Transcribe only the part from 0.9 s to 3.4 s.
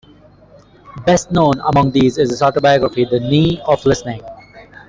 Best known among these is his autobiography, "The